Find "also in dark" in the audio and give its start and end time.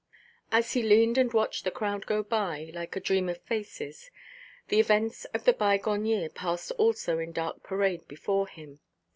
6.71-7.61